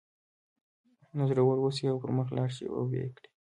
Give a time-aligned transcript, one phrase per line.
[1.15, 3.29] نو زړور اوسئ او پر مخ لاړ شئ او ویې کړئ